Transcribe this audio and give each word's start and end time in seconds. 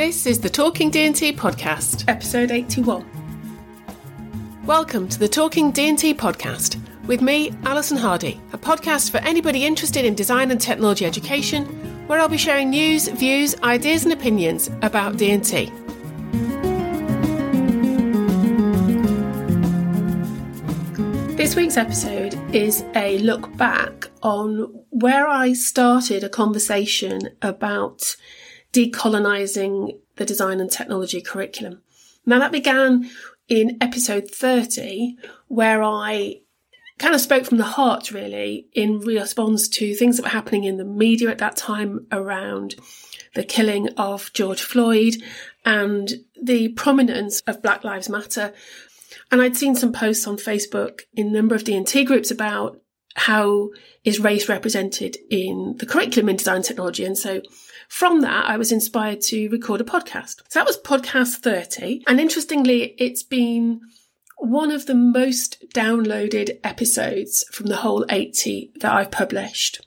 This 0.00 0.24
is 0.24 0.40
the 0.40 0.48
Talking 0.48 0.88
D&T 0.88 1.34
podcast, 1.34 2.04
episode 2.08 2.50
81. 2.50 3.04
Welcome 4.64 5.06
to 5.10 5.18
the 5.18 5.28
Talking 5.28 5.72
D&T 5.72 6.14
podcast 6.14 6.80
with 7.06 7.20
me, 7.20 7.52
Alison 7.64 7.98
Hardy, 7.98 8.40
a 8.54 8.56
podcast 8.56 9.10
for 9.10 9.18
anybody 9.18 9.66
interested 9.66 10.06
in 10.06 10.14
design 10.14 10.50
and 10.52 10.58
technology 10.58 11.04
education, 11.04 11.66
where 12.06 12.18
I'll 12.18 12.30
be 12.30 12.38
sharing 12.38 12.70
news, 12.70 13.08
views, 13.08 13.54
ideas 13.60 14.04
and 14.04 14.14
opinions 14.14 14.70
about 14.80 15.18
D&T. 15.18 15.66
This 21.36 21.54
week's 21.54 21.76
episode 21.76 22.40
is 22.54 22.84
a 22.94 23.18
look 23.18 23.54
back 23.58 24.08
on 24.22 24.60
where 24.88 25.28
I 25.28 25.52
started 25.52 26.24
a 26.24 26.30
conversation 26.30 27.20
about 27.42 28.16
decolonising 28.72 29.98
the 30.16 30.24
design 30.24 30.60
and 30.60 30.70
technology 30.70 31.20
curriculum. 31.20 31.82
Now 32.26 32.38
that 32.38 32.52
began 32.52 33.10
in 33.48 33.78
episode 33.80 34.30
30, 34.30 35.16
where 35.48 35.82
I 35.82 36.40
kind 36.98 37.14
of 37.14 37.20
spoke 37.20 37.46
from 37.46 37.58
the 37.58 37.64
heart 37.64 38.12
really 38.12 38.66
in 38.74 39.00
response 39.00 39.68
to 39.68 39.94
things 39.94 40.16
that 40.16 40.24
were 40.24 40.28
happening 40.28 40.64
in 40.64 40.76
the 40.76 40.84
media 40.84 41.30
at 41.30 41.38
that 41.38 41.56
time 41.56 42.06
around 42.12 42.74
the 43.34 43.42
killing 43.42 43.88
of 43.96 44.32
George 44.34 44.62
Floyd 44.62 45.14
and 45.64 46.10
the 46.40 46.68
prominence 46.68 47.40
of 47.46 47.62
Black 47.62 47.84
Lives 47.84 48.08
Matter. 48.08 48.52
And 49.32 49.40
I'd 49.40 49.56
seen 49.56 49.74
some 49.74 49.92
posts 49.92 50.26
on 50.26 50.36
Facebook 50.36 51.02
in 51.14 51.28
a 51.28 51.30
number 51.30 51.54
of 51.54 51.64
D&T 51.64 52.04
groups 52.04 52.30
about 52.30 52.80
how 53.14 53.70
is 54.04 54.20
race 54.20 54.48
represented 54.48 55.16
in 55.30 55.76
the 55.78 55.86
curriculum 55.86 56.28
in 56.28 56.36
design 56.36 56.62
technology. 56.62 57.04
And 57.04 57.18
so 57.18 57.40
from 57.90 58.20
that, 58.20 58.48
I 58.48 58.56
was 58.56 58.70
inspired 58.70 59.20
to 59.22 59.48
record 59.48 59.80
a 59.80 59.84
podcast. 59.84 60.36
So 60.48 60.60
that 60.60 60.64
was 60.64 60.78
podcast 60.78 61.38
30. 61.38 62.04
And 62.06 62.20
interestingly, 62.20 62.94
it's 62.98 63.24
been 63.24 63.80
one 64.38 64.70
of 64.70 64.86
the 64.86 64.94
most 64.94 65.64
downloaded 65.74 66.60
episodes 66.62 67.44
from 67.50 67.66
the 67.66 67.78
whole 67.78 68.06
80 68.08 68.70
that 68.76 68.92
I've 68.92 69.10
published. 69.10 69.84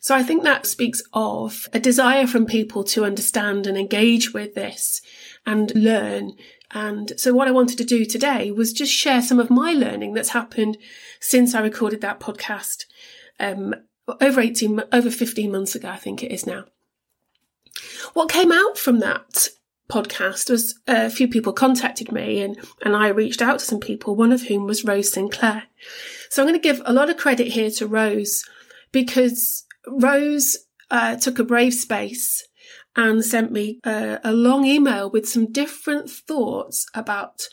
So 0.00 0.14
I 0.14 0.22
think 0.22 0.42
that 0.42 0.64
speaks 0.64 1.02
of 1.12 1.68
a 1.74 1.78
desire 1.78 2.26
from 2.26 2.46
people 2.46 2.84
to 2.84 3.04
understand 3.04 3.66
and 3.66 3.76
engage 3.76 4.32
with 4.32 4.54
this 4.54 5.02
and 5.44 5.74
learn. 5.74 6.32
And 6.70 7.12
so 7.18 7.34
what 7.34 7.48
I 7.48 7.52
wanted 7.52 7.76
to 7.78 7.84
do 7.84 8.06
today 8.06 8.50
was 8.50 8.72
just 8.72 8.90
share 8.90 9.20
some 9.20 9.38
of 9.38 9.50
my 9.50 9.74
learning 9.74 10.14
that's 10.14 10.30
happened 10.30 10.78
since 11.20 11.54
I 11.54 11.60
recorded 11.60 12.00
that 12.00 12.18
podcast 12.18 12.86
um, 13.38 13.74
over 14.22 14.40
18, 14.40 14.84
over 14.90 15.10
15 15.10 15.52
months 15.52 15.74
ago, 15.74 15.90
I 15.90 15.98
think 15.98 16.22
it 16.22 16.32
is 16.32 16.46
now. 16.46 16.64
What 18.12 18.30
came 18.30 18.52
out 18.52 18.78
from 18.78 19.00
that 19.00 19.48
podcast 19.88 20.48
was 20.50 20.78
a 20.86 21.10
few 21.10 21.28
people 21.28 21.52
contacted 21.52 22.10
me 22.10 22.40
and, 22.40 22.58
and 22.82 22.96
I 22.96 23.08
reached 23.08 23.42
out 23.42 23.58
to 23.58 23.64
some 23.64 23.80
people, 23.80 24.16
one 24.16 24.32
of 24.32 24.42
whom 24.42 24.66
was 24.66 24.84
Rose 24.84 25.12
Sinclair. 25.12 25.64
So 26.30 26.42
I'm 26.42 26.48
going 26.48 26.58
to 26.58 26.62
give 26.62 26.80
a 26.84 26.92
lot 26.92 27.10
of 27.10 27.18
credit 27.18 27.48
here 27.48 27.70
to 27.72 27.86
Rose 27.86 28.44
because 28.90 29.64
Rose 29.86 30.58
uh, 30.90 31.16
took 31.16 31.38
a 31.38 31.44
brave 31.44 31.74
space 31.74 32.46
and 32.96 33.24
sent 33.24 33.52
me 33.52 33.80
a, 33.84 34.18
a 34.24 34.32
long 34.32 34.64
email 34.64 35.10
with 35.10 35.28
some 35.28 35.50
different 35.50 36.10
thoughts 36.10 36.86
about 36.94 37.48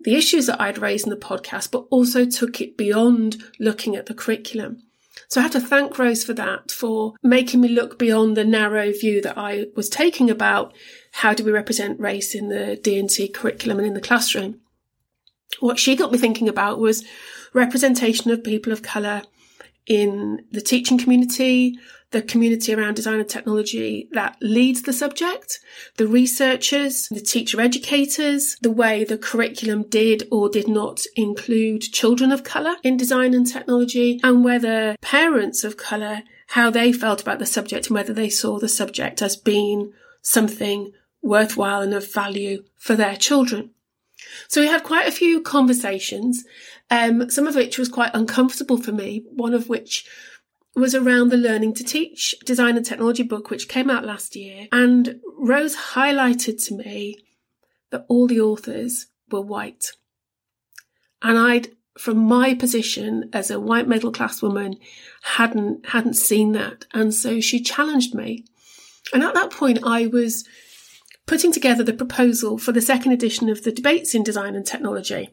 the 0.00 0.14
issues 0.14 0.46
that 0.46 0.60
I'd 0.60 0.78
raised 0.78 1.06
in 1.06 1.10
the 1.10 1.16
podcast, 1.16 1.70
but 1.70 1.86
also 1.90 2.24
took 2.24 2.60
it 2.60 2.76
beyond 2.76 3.42
looking 3.58 3.96
at 3.96 4.06
the 4.06 4.14
curriculum. 4.14 4.82
So 5.28 5.40
I 5.40 5.42
have 5.42 5.52
to 5.52 5.60
thank 5.60 5.98
Rose 5.98 6.24
for 6.24 6.34
that, 6.34 6.70
for 6.70 7.14
making 7.22 7.60
me 7.60 7.68
look 7.68 7.98
beyond 7.98 8.36
the 8.36 8.44
narrow 8.44 8.92
view 8.92 9.20
that 9.22 9.36
I 9.36 9.66
was 9.74 9.88
taking 9.88 10.30
about 10.30 10.74
how 11.12 11.34
do 11.34 11.44
we 11.44 11.50
represent 11.50 12.00
race 12.00 12.34
in 12.34 12.48
the 12.48 12.76
D&T 12.76 13.28
curriculum 13.28 13.78
and 13.78 13.86
in 13.86 13.94
the 13.94 14.00
classroom. 14.00 14.60
What 15.60 15.78
she 15.78 15.96
got 15.96 16.12
me 16.12 16.18
thinking 16.18 16.48
about 16.48 16.78
was 16.78 17.04
representation 17.52 18.30
of 18.30 18.44
people 18.44 18.72
of 18.72 18.82
colour 18.82 19.22
in 19.86 20.44
the 20.50 20.60
teaching 20.60 20.98
community, 20.98 21.78
the 22.16 22.22
community 22.22 22.72
around 22.72 22.94
design 22.94 23.20
and 23.20 23.28
technology 23.28 24.08
that 24.12 24.38
leads 24.40 24.82
the 24.82 24.92
subject, 24.92 25.60
the 25.98 26.06
researchers, 26.06 27.08
the 27.10 27.20
teacher 27.20 27.60
educators, 27.60 28.56
the 28.62 28.70
way 28.70 29.04
the 29.04 29.18
curriculum 29.18 29.82
did 29.82 30.26
or 30.32 30.48
did 30.48 30.66
not 30.66 31.02
include 31.14 31.82
children 31.82 32.32
of 32.32 32.42
colour 32.42 32.76
in 32.82 32.96
design 32.96 33.34
and 33.34 33.46
technology, 33.46 34.18
and 34.24 34.42
whether 34.42 34.96
parents 35.02 35.62
of 35.62 35.76
colour, 35.76 36.22
how 36.48 36.70
they 36.70 36.90
felt 36.90 37.20
about 37.20 37.38
the 37.38 37.44
subject 37.44 37.88
and 37.88 37.94
whether 37.94 38.14
they 38.14 38.30
saw 38.30 38.58
the 38.58 38.68
subject 38.68 39.20
as 39.20 39.36
being 39.36 39.92
something 40.22 40.92
worthwhile 41.20 41.82
and 41.82 41.92
of 41.92 42.10
value 42.10 42.64
for 42.78 42.96
their 42.96 43.16
children. 43.16 43.72
So 44.48 44.62
we 44.62 44.68
had 44.68 44.84
quite 44.84 45.06
a 45.06 45.12
few 45.12 45.42
conversations, 45.42 46.44
um, 46.90 47.28
some 47.28 47.46
of 47.46 47.56
which 47.56 47.76
was 47.78 47.90
quite 47.90 48.14
uncomfortable 48.14 48.78
for 48.78 48.92
me, 48.92 49.26
one 49.28 49.52
of 49.52 49.68
which 49.68 50.06
was 50.76 50.94
around 50.94 51.30
the 51.30 51.38
Learning 51.38 51.72
to 51.74 51.82
Teach 51.82 52.34
Design 52.44 52.76
and 52.76 52.84
Technology 52.84 53.22
book, 53.22 53.50
which 53.50 53.68
came 53.68 53.88
out 53.88 54.04
last 54.04 54.36
year. 54.36 54.68
And 54.70 55.20
Rose 55.38 55.74
highlighted 55.94 56.64
to 56.66 56.76
me 56.76 57.16
that 57.90 58.04
all 58.08 58.26
the 58.26 58.40
authors 58.40 59.06
were 59.30 59.40
white. 59.40 59.92
And 61.22 61.38
I'd, 61.38 61.70
from 61.98 62.18
my 62.18 62.54
position 62.54 63.30
as 63.32 63.50
a 63.50 63.58
white 63.58 63.88
middle 63.88 64.12
class 64.12 64.42
woman, 64.42 64.76
hadn't, 65.22 65.88
hadn't 65.88 66.14
seen 66.14 66.52
that. 66.52 66.84
And 66.92 67.14
so 67.14 67.40
she 67.40 67.62
challenged 67.62 68.14
me. 68.14 68.44
And 69.14 69.22
at 69.22 69.34
that 69.34 69.50
point, 69.50 69.78
I 69.82 70.06
was 70.06 70.46
putting 71.26 71.52
together 71.52 71.82
the 71.82 71.94
proposal 71.94 72.58
for 72.58 72.72
the 72.72 72.82
second 72.82 73.12
edition 73.12 73.48
of 73.48 73.64
the 73.64 73.72
debates 73.72 74.14
in 74.14 74.22
design 74.22 74.54
and 74.54 74.66
technology. 74.66 75.30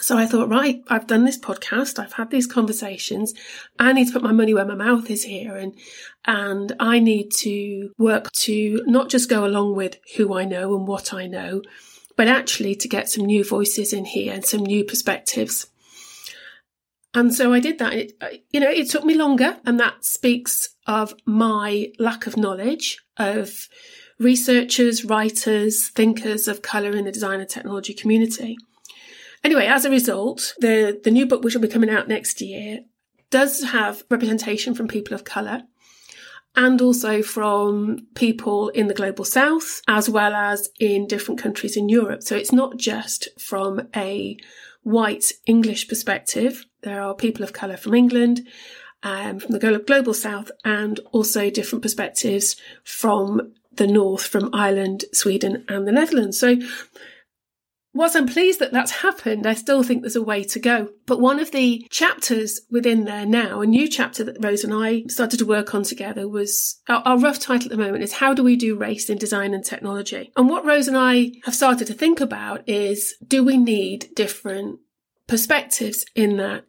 So 0.00 0.16
I 0.16 0.26
thought, 0.26 0.48
right, 0.48 0.82
I've 0.88 1.06
done 1.06 1.24
this 1.24 1.38
podcast, 1.38 1.98
I've 1.98 2.14
had 2.14 2.30
these 2.30 2.46
conversations, 2.46 3.34
I 3.78 3.92
need 3.92 4.06
to 4.06 4.12
put 4.12 4.22
my 4.22 4.32
money 4.32 4.54
where 4.54 4.64
my 4.64 4.74
mouth 4.74 5.10
is 5.10 5.24
here 5.24 5.56
and 5.56 5.74
and 6.24 6.72
I 6.80 6.98
need 6.98 7.30
to 7.38 7.92
work 7.98 8.30
to 8.32 8.82
not 8.86 9.10
just 9.10 9.28
go 9.28 9.44
along 9.44 9.76
with 9.76 9.98
who 10.16 10.34
I 10.34 10.44
know 10.44 10.74
and 10.74 10.86
what 10.86 11.12
I 11.12 11.26
know, 11.26 11.62
but 12.16 12.26
actually 12.26 12.74
to 12.76 12.88
get 12.88 13.08
some 13.10 13.24
new 13.26 13.44
voices 13.44 13.92
in 13.92 14.04
here 14.04 14.32
and 14.32 14.44
some 14.44 14.62
new 14.62 14.84
perspectives. 14.84 15.66
And 17.14 17.34
so 17.34 17.52
I 17.52 17.60
did 17.60 17.78
that. 17.78 17.92
It, 17.92 18.12
uh, 18.20 18.28
you 18.50 18.60
know, 18.60 18.70
it 18.70 18.88
took 18.88 19.04
me 19.04 19.14
longer, 19.14 19.58
and 19.66 19.78
that 19.78 20.04
speaks 20.04 20.70
of 20.86 21.14
my 21.26 21.92
lack 21.98 22.26
of 22.26 22.36
knowledge 22.36 22.98
of 23.18 23.68
researchers, 24.18 25.04
writers, 25.04 25.88
thinkers 25.88 26.48
of 26.48 26.62
colour 26.62 26.92
in 26.92 27.04
the 27.04 27.12
design 27.12 27.40
and 27.40 27.48
technology 27.48 27.92
community. 27.92 28.56
Anyway, 29.44 29.66
as 29.66 29.84
a 29.84 29.90
result, 29.90 30.54
the, 30.58 31.00
the 31.02 31.10
new 31.10 31.26
book, 31.26 31.42
which 31.42 31.54
will 31.54 31.62
be 31.62 31.68
coming 31.68 31.90
out 31.90 32.08
next 32.08 32.40
year, 32.40 32.80
does 33.30 33.62
have 33.62 34.04
representation 34.10 34.74
from 34.74 34.86
people 34.86 35.14
of 35.14 35.24
colour 35.24 35.62
and 36.54 36.82
also 36.82 37.22
from 37.22 38.06
people 38.14 38.68
in 38.68 38.86
the 38.86 38.94
global 38.94 39.24
south, 39.24 39.80
as 39.88 40.08
well 40.08 40.34
as 40.34 40.68
in 40.78 41.06
different 41.06 41.40
countries 41.40 41.76
in 41.76 41.88
Europe. 41.88 42.22
So 42.22 42.36
it's 42.36 42.52
not 42.52 42.76
just 42.76 43.28
from 43.40 43.88
a 43.96 44.36
white 44.82 45.32
English 45.46 45.88
perspective. 45.88 46.66
There 46.82 47.00
are 47.00 47.14
people 47.14 47.42
of 47.42 47.52
colour 47.52 47.76
from 47.76 47.94
England, 47.94 48.46
um, 49.02 49.38
from 49.38 49.52
the 49.52 49.82
global 49.86 50.14
south, 50.14 50.50
and 50.64 51.00
also 51.10 51.48
different 51.48 51.82
perspectives 51.82 52.56
from 52.84 53.54
the 53.72 53.86
north 53.86 54.26
from 54.26 54.50
Ireland, 54.52 55.06
Sweden, 55.14 55.64
and 55.68 55.88
the 55.88 55.92
Netherlands. 55.92 56.38
So 56.38 56.56
Whilst 57.94 58.16
I'm 58.16 58.26
pleased 58.26 58.58
that 58.60 58.72
that's 58.72 59.02
happened, 59.02 59.46
I 59.46 59.52
still 59.52 59.82
think 59.82 60.00
there's 60.00 60.16
a 60.16 60.22
way 60.22 60.44
to 60.44 60.58
go. 60.58 60.88
But 61.04 61.20
one 61.20 61.38
of 61.38 61.50
the 61.50 61.86
chapters 61.90 62.62
within 62.70 63.04
there 63.04 63.26
now, 63.26 63.60
a 63.60 63.66
new 63.66 63.86
chapter 63.86 64.24
that 64.24 64.42
Rose 64.42 64.64
and 64.64 64.72
I 64.72 65.04
started 65.08 65.38
to 65.38 65.46
work 65.46 65.74
on 65.74 65.82
together 65.82 66.26
was 66.26 66.80
our, 66.88 67.02
our, 67.04 67.18
rough 67.18 67.38
title 67.38 67.66
at 67.66 67.70
the 67.70 67.82
moment 67.82 68.02
is 68.02 68.14
How 68.14 68.32
Do 68.32 68.42
We 68.42 68.56
Do 68.56 68.76
Race 68.76 69.10
in 69.10 69.18
Design 69.18 69.52
and 69.52 69.62
Technology? 69.62 70.32
And 70.36 70.48
what 70.48 70.64
Rose 70.64 70.88
and 70.88 70.96
I 70.96 71.32
have 71.44 71.54
started 71.54 71.86
to 71.88 71.94
think 71.94 72.20
about 72.20 72.66
is 72.66 73.14
do 73.26 73.44
we 73.44 73.58
need 73.58 74.08
different 74.14 74.80
perspectives 75.26 76.06
in 76.14 76.38
that 76.38 76.64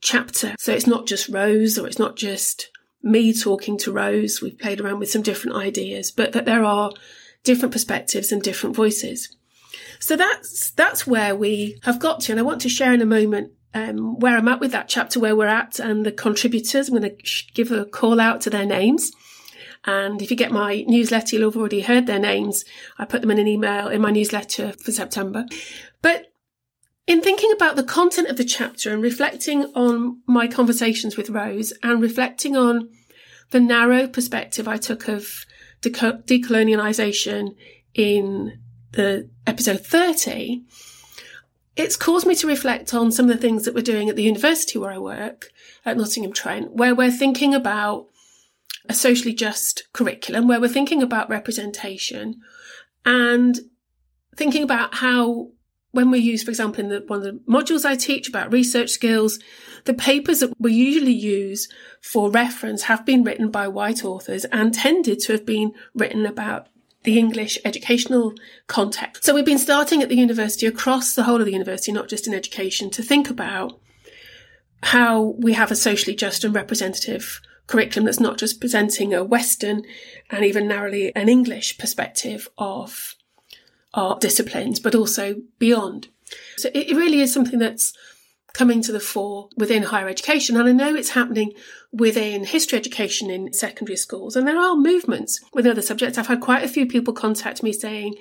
chapter? 0.00 0.54
So 0.60 0.72
it's 0.72 0.86
not 0.86 1.08
just 1.08 1.28
Rose 1.28 1.78
or 1.78 1.88
it's 1.88 1.98
not 1.98 2.14
just 2.14 2.70
me 3.02 3.32
talking 3.32 3.76
to 3.78 3.92
Rose. 3.92 4.40
We've 4.40 4.58
played 4.58 4.80
around 4.80 5.00
with 5.00 5.10
some 5.10 5.22
different 5.22 5.56
ideas, 5.56 6.12
but 6.12 6.32
that 6.32 6.44
there 6.44 6.64
are 6.64 6.92
different 7.42 7.72
perspectives 7.72 8.30
and 8.30 8.40
different 8.40 8.76
voices. 8.76 9.36
So 10.00 10.16
that's 10.16 10.70
that's 10.72 11.06
where 11.06 11.36
we 11.36 11.78
have 11.84 12.00
got 12.00 12.20
to, 12.22 12.32
and 12.32 12.40
I 12.40 12.42
want 12.42 12.60
to 12.62 12.68
share 12.68 12.92
in 12.92 13.02
a 13.02 13.06
moment 13.06 13.52
um, 13.74 14.18
where 14.18 14.36
I'm 14.36 14.48
at 14.48 14.58
with 14.58 14.72
that 14.72 14.88
chapter, 14.88 15.20
where 15.20 15.36
we're 15.36 15.46
at, 15.46 15.78
and 15.78 16.04
the 16.04 16.10
contributors. 16.10 16.88
I'm 16.88 16.98
going 16.98 17.16
to 17.16 17.44
give 17.54 17.70
a 17.70 17.84
call 17.84 18.18
out 18.18 18.40
to 18.42 18.50
their 18.50 18.66
names. 18.66 19.12
And 19.84 20.20
if 20.20 20.30
you 20.30 20.36
get 20.36 20.52
my 20.52 20.84
newsletter, 20.88 21.36
you'll 21.36 21.50
have 21.50 21.56
already 21.56 21.80
heard 21.80 22.06
their 22.06 22.18
names. 22.18 22.64
I 22.98 23.04
put 23.04 23.22
them 23.22 23.30
in 23.30 23.38
an 23.38 23.48
email 23.48 23.88
in 23.88 24.02
my 24.02 24.10
newsletter 24.10 24.72
for 24.72 24.92
September. 24.92 25.46
But 26.02 26.26
in 27.06 27.22
thinking 27.22 27.50
about 27.52 27.76
the 27.76 27.82
content 27.82 28.28
of 28.28 28.36
the 28.36 28.44
chapter 28.44 28.92
and 28.92 29.02
reflecting 29.02 29.64
on 29.74 30.20
my 30.26 30.46
conversations 30.46 31.16
with 31.16 31.30
Rose 31.30 31.72
and 31.82 32.02
reflecting 32.02 32.56
on 32.56 32.90
the 33.50 33.60
narrow 33.60 34.06
perspective 34.06 34.68
I 34.68 34.76
took 34.76 35.08
of 35.08 35.46
decolonialization 35.82 37.54
in 37.94 38.60
the 38.92 39.28
episode 39.46 39.80
30, 39.80 40.62
it's 41.76 41.96
caused 41.96 42.26
me 42.26 42.34
to 42.36 42.46
reflect 42.46 42.92
on 42.92 43.12
some 43.12 43.28
of 43.28 43.34
the 43.34 43.40
things 43.40 43.64
that 43.64 43.74
we're 43.74 43.82
doing 43.82 44.08
at 44.08 44.16
the 44.16 44.22
university 44.22 44.78
where 44.78 44.90
I 44.90 44.98
work 44.98 45.50
at 45.84 45.96
Nottingham 45.96 46.32
Trent, 46.32 46.72
where 46.72 46.94
we're 46.94 47.10
thinking 47.10 47.54
about 47.54 48.08
a 48.88 48.94
socially 48.94 49.34
just 49.34 49.84
curriculum, 49.92 50.48
where 50.48 50.60
we're 50.60 50.68
thinking 50.68 51.02
about 51.02 51.30
representation 51.30 52.40
and 53.04 53.60
thinking 54.36 54.62
about 54.62 54.96
how 54.96 55.50
when 55.92 56.10
we 56.10 56.18
use, 56.18 56.42
for 56.42 56.50
example, 56.50 56.84
in 56.84 56.90
the, 56.90 57.04
one 57.06 57.18
of 57.18 57.24
the 57.24 57.40
modules 57.48 57.84
I 57.84 57.96
teach 57.96 58.28
about 58.28 58.52
research 58.52 58.90
skills, 58.90 59.38
the 59.84 59.94
papers 59.94 60.40
that 60.40 60.52
we 60.58 60.72
usually 60.72 61.12
use 61.12 61.68
for 62.00 62.30
reference 62.30 62.84
have 62.84 63.04
been 63.04 63.24
written 63.24 63.50
by 63.50 63.66
white 63.66 64.04
authors 64.04 64.44
and 64.46 64.72
tended 64.72 65.18
to 65.20 65.32
have 65.32 65.44
been 65.44 65.72
written 65.94 66.26
about 66.26 66.68
the 67.02 67.18
English 67.18 67.58
educational 67.64 68.34
context. 68.66 69.24
So 69.24 69.34
we've 69.34 69.44
been 69.44 69.58
starting 69.58 70.02
at 70.02 70.08
the 70.08 70.16
university 70.16 70.66
across 70.66 71.14
the 71.14 71.24
whole 71.24 71.40
of 71.40 71.46
the 71.46 71.52
university, 71.52 71.92
not 71.92 72.08
just 72.08 72.26
in 72.26 72.34
education, 72.34 72.90
to 72.90 73.02
think 73.02 73.30
about 73.30 73.80
how 74.82 75.34
we 75.38 75.54
have 75.54 75.70
a 75.70 75.76
socially 75.76 76.14
just 76.14 76.44
and 76.44 76.54
representative 76.54 77.40
curriculum 77.66 78.04
that's 78.04 78.20
not 78.20 78.38
just 78.38 78.60
presenting 78.60 79.14
a 79.14 79.22
Western 79.22 79.82
and 80.30 80.44
even 80.44 80.66
narrowly 80.66 81.14
an 81.14 81.28
English 81.28 81.78
perspective 81.78 82.48
of 82.58 83.14
our 83.94 84.18
disciplines, 84.18 84.80
but 84.80 84.94
also 84.94 85.36
beyond. 85.58 86.08
So 86.56 86.70
it 86.74 86.96
really 86.96 87.20
is 87.20 87.32
something 87.32 87.58
that's 87.58 87.92
coming 88.52 88.82
to 88.82 88.92
the 88.92 89.00
fore 89.00 89.48
within 89.56 89.84
higher 89.84 90.08
education. 90.08 90.56
And 90.56 90.68
I 90.68 90.72
know 90.72 90.94
it's 90.94 91.10
happening 91.10 91.52
within 91.92 92.44
history 92.44 92.78
education 92.78 93.30
in 93.30 93.52
secondary 93.52 93.96
schools. 93.96 94.36
And 94.36 94.46
there 94.46 94.58
are 94.58 94.76
movements 94.76 95.40
with 95.52 95.66
other 95.66 95.82
subjects. 95.82 96.18
I've 96.18 96.28
had 96.28 96.40
quite 96.40 96.64
a 96.64 96.68
few 96.68 96.86
people 96.86 97.12
contact 97.12 97.62
me 97.62 97.72
saying, 97.72 98.14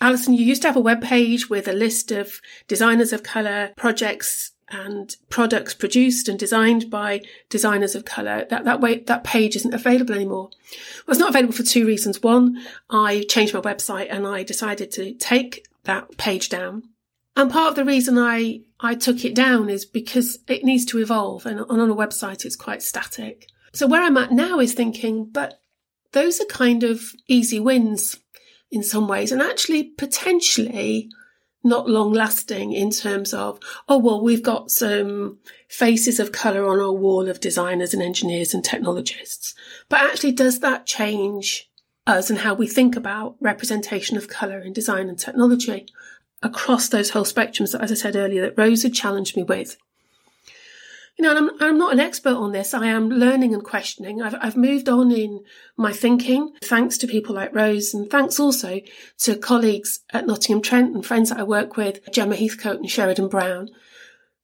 Alison, 0.00 0.34
you 0.34 0.44
used 0.44 0.62
to 0.62 0.68
have 0.68 0.76
a 0.76 0.80
web 0.80 1.02
page 1.02 1.48
with 1.48 1.68
a 1.68 1.72
list 1.72 2.10
of 2.10 2.40
designers 2.68 3.12
of 3.12 3.22
colour 3.22 3.72
projects 3.76 4.52
and 4.68 5.16
products 5.28 5.74
produced 5.74 6.28
and 6.28 6.38
designed 6.38 6.90
by 6.90 7.20
designers 7.50 7.94
of 7.94 8.04
colour. 8.04 8.46
That, 8.48 8.64
that 8.64 8.80
way, 8.80 9.00
that 9.00 9.22
page 9.22 9.54
isn't 9.54 9.74
available 9.74 10.14
anymore. 10.14 10.50
Well, 11.06 11.12
it's 11.12 11.18
not 11.18 11.28
available 11.30 11.52
for 11.52 11.62
two 11.62 11.86
reasons. 11.86 12.22
One, 12.22 12.58
I 12.88 13.24
changed 13.28 13.54
my 13.54 13.60
website 13.60 14.08
and 14.10 14.26
I 14.26 14.42
decided 14.42 14.90
to 14.92 15.12
take 15.14 15.66
that 15.84 16.16
page 16.16 16.48
down. 16.48 16.84
And 17.36 17.50
part 17.50 17.70
of 17.70 17.76
the 17.76 17.84
reason 17.84 18.18
I, 18.18 18.60
I 18.80 18.94
took 18.94 19.24
it 19.24 19.34
down 19.34 19.70
is 19.70 19.84
because 19.84 20.38
it 20.48 20.64
needs 20.64 20.84
to 20.86 20.98
evolve 20.98 21.46
and 21.46 21.60
on 21.60 21.90
a 21.90 21.94
website 21.94 22.44
it's 22.44 22.56
quite 22.56 22.82
static. 22.82 23.48
So 23.72 23.86
where 23.86 24.02
I'm 24.02 24.18
at 24.18 24.32
now 24.32 24.60
is 24.60 24.74
thinking, 24.74 25.30
but 25.30 25.60
those 26.12 26.40
are 26.40 26.46
kind 26.46 26.82
of 26.82 27.00
easy 27.26 27.58
wins 27.58 28.18
in 28.70 28.82
some 28.82 29.08
ways 29.08 29.32
and 29.32 29.40
actually 29.40 29.84
potentially 29.84 31.08
not 31.64 31.88
long 31.88 32.12
lasting 32.12 32.72
in 32.72 32.90
terms 32.90 33.32
of, 33.32 33.58
oh, 33.88 33.98
well, 33.98 34.20
we've 34.20 34.42
got 34.42 34.70
some 34.70 35.38
faces 35.68 36.18
of 36.18 36.32
colour 36.32 36.66
on 36.66 36.80
our 36.80 36.92
wall 36.92 37.28
of 37.28 37.40
designers 37.40 37.94
and 37.94 38.02
engineers 38.02 38.52
and 38.52 38.64
technologists. 38.64 39.54
But 39.88 40.00
actually, 40.00 40.32
does 40.32 40.60
that 40.60 40.86
change 40.86 41.70
us 42.06 42.30
and 42.30 42.40
how 42.40 42.54
we 42.54 42.66
think 42.66 42.96
about 42.96 43.36
representation 43.40 44.16
of 44.16 44.28
colour 44.28 44.58
in 44.58 44.72
design 44.72 45.08
and 45.08 45.18
technology? 45.18 45.86
Across 46.42 46.88
those 46.88 47.10
whole 47.10 47.24
spectrums 47.24 47.72
that, 47.72 47.82
as 47.82 47.92
I 47.92 47.94
said 47.94 48.16
earlier, 48.16 48.42
that 48.42 48.58
Rose 48.58 48.82
had 48.82 48.94
challenged 48.94 49.36
me 49.36 49.42
with. 49.42 49.76
You 51.18 51.24
know, 51.24 51.36
I'm, 51.36 51.50
I'm 51.60 51.78
not 51.78 51.92
an 51.92 52.00
expert 52.00 52.34
on 52.34 52.52
this. 52.52 52.72
I 52.72 52.86
am 52.86 53.10
learning 53.10 53.52
and 53.52 53.62
questioning. 53.62 54.22
I've, 54.22 54.34
I've 54.40 54.56
moved 54.56 54.88
on 54.88 55.12
in 55.12 55.40
my 55.76 55.92
thinking, 55.92 56.52
thanks 56.62 56.96
to 56.98 57.06
people 57.06 57.34
like 57.34 57.54
Rose, 57.54 57.92
and 57.92 58.10
thanks 58.10 58.40
also 58.40 58.80
to 59.18 59.36
colleagues 59.36 60.00
at 60.12 60.26
Nottingham 60.26 60.62
Trent 60.62 60.94
and 60.94 61.04
friends 61.04 61.28
that 61.28 61.38
I 61.38 61.42
work 61.42 61.76
with, 61.76 62.00
Gemma 62.10 62.34
Heathcote 62.34 62.78
and 62.78 62.90
Sheridan 62.90 63.28
Brown. 63.28 63.68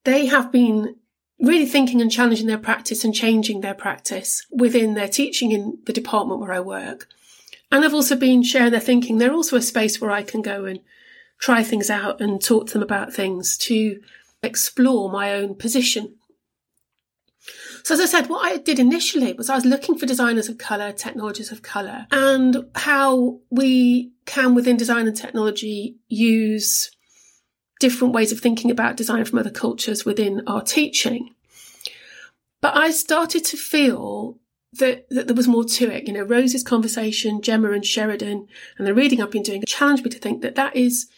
They 0.05 0.27
have 0.27 0.53
been 0.53 0.97
really 1.41 1.67
thinking 1.67 2.01
and 2.01 2.11
challenging 2.13 2.47
their 2.47 2.59
practice 2.59 3.03
and 3.05 3.15
changing 3.15 3.61
their 3.61 3.75
practice 3.75 4.45
within 4.51 4.95
their 4.95 5.09
teaching 5.09 5.53
in 5.53 5.79
the 5.87 5.93
department 5.93 6.41
where 6.41 6.53
I 6.53 6.61
work. 6.61 7.09
And 7.71 7.85
I've 7.85 7.95
also 7.95 8.17
been 8.17 8.43
sharing 8.43 8.73
their 8.73 8.81
thinking. 8.81 9.19
They're 9.19 9.33
also 9.33 9.57
a 9.57 9.63
space 9.63 10.01
where 10.01 10.11
I 10.11 10.23
can 10.23 10.43
go 10.43 10.65
and 10.65 10.81
try 11.39 11.63
things 11.63 11.91
out 11.91 12.21
and 12.21 12.43
talk 12.43 12.67
to 12.67 12.73
them 12.75 12.83
about 12.83 13.13
things 13.13 13.57
to 13.57 14.01
explore 14.43 15.11
my 15.11 15.35
own 15.35 15.55
position. 15.55 16.15
So 17.85 17.95
as 17.95 18.01
I 18.01 18.07
said, 18.07 18.29
what 18.29 18.45
I 18.45 18.59
did 18.59 18.79
initially 18.79 19.33
was 19.33 19.49
I 19.49 19.55
was 19.55 19.65
looking 19.65 19.97
for 19.97 20.05
designers 20.05 20.49
of 20.49 20.59
colour, 20.59 20.93
technologies 20.93 21.51
of 21.51 21.63
colour, 21.63 22.07
and 22.11 22.69
how 22.75 23.41
we 23.51 24.13
can 24.27 24.55
within 24.55 24.77
design 24.77 25.07
and 25.07 25.17
technology 25.17 25.97
use 26.09 26.91
different 27.81 28.13
ways 28.13 28.33
of 28.33 28.41
thinking 28.41 28.71
about 28.71 28.97
design 28.97 29.25
from 29.25 29.39
other 29.39 29.51
cultures 29.51 30.05
within 30.05 30.43
our 30.47 30.61
teaching. 30.61 31.35
But 32.61 32.77
I 32.77 32.91
started 32.91 33.45
to 33.47 33.57
feel 33.57 34.39
that, 34.75 35.09
that 35.11 35.29
there 35.29 35.37
was 35.37 35.49
more 35.49 35.65
to 35.65 35.91
it. 35.91 36.07
You 36.07 36.13
know, 36.13 36.23
Rose's 36.23 36.65
conversation, 36.65 37.41
Gemma 37.41 37.71
and 37.71 37.87
Sheridan, 37.87 38.49
and 38.77 38.87
the 38.87 38.95
reading 38.95 39.23
I've 39.23 39.31
been 39.31 39.43
doing 39.43 39.63
challenged 39.67 40.05
me 40.05 40.11
to 40.11 40.19
think 40.19 40.43
that 40.43 40.57
that 40.57 40.77
is 40.77 41.09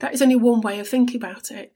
that 0.00 0.12
is 0.12 0.20
only 0.20 0.36
one 0.36 0.60
way 0.60 0.80
of 0.80 0.88
thinking 0.88 1.16
about 1.16 1.50
it. 1.50 1.72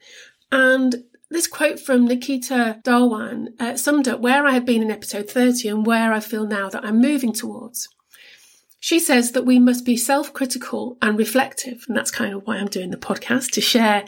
And 0.51 1.05
this 1.31 1.47
quote 1.47 1.81
from 1.81 2.07
Nikita 2.07 2.81
Dhawan 2.85 3.61
uh, 3.61 3.77
summed 3.77 4.09
up 4.09 4.21
where 4.21 4.47
I 4.47 4.53
have 4.53 4.65
been 4.65 4.83
in 4.83 4.91
episode 4.91 5.31
30 5.31 5.69
and 5.69 5.87
where 5.87 6.13
I 6.13 6.21
feel 6.21 6.47
now 6.47 6.69
that 6.69 6.85
I'm 6.85 7.01
moving 7.01 7.33
towards. 7.33 7.89
She 8.79 9.01
says 9.01 9.33
that 9.33 9.47
we 9.47 9.59
must 9.59 9.85
be 9.85 9.97
self 9.97 10.33
critical 10.33 10.99
and 11.01 11.19
reflective. 11.19 11.85
And 11.89 11.97
that's 11.97 12.11
kind 12.11 12.35
of 12.35 12.43
why 12.45 12.59
I'm 12.59 12.69
doing 12.69 12.91
the 12.91 12.97
podcast 12.97 13.51
to 13.53 13.61
share 13.61 14.05